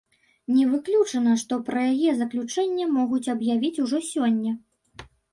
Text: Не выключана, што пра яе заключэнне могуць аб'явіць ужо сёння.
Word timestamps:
Не 0.53 0.61
выключана, 0.69 1.33
што 1.41 1.57
пра 1.67 1.83
яе 1.93 2.13
заключэнне 2.21 2.87
могуць 2.93 3.27
аб'явіць 3.33 3.79
ужо 3.83 3.99
сёння. 4.07 4.55